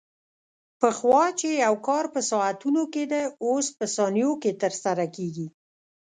پخوا 0.79 1.25
چې 1.39 1.49
یو 1.65 1.75
کار 1.87 2.05
په 2.13 2.19
ساعتونو 2.31 2.83
کې 2.85 2.91
کېده، 3.05 3.21
اوس 3.45 3.67
په 3.77 3.85
ثانیو 3.95 4.31
کې 4.41 4.51
ترسره 4.61 5.05
کېږي. 5.15 5.47